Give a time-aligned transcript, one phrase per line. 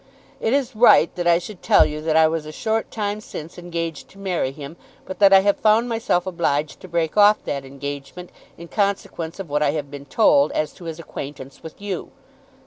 [0.39, 3.59] It is right that I should tell you that I was a short time since
[3.59, 7.63] engaged to marry him, but that I have found myself obliged to break off that
[7.65, 12.09] engagement in consequence of what I have been told as to his acquaintance with you.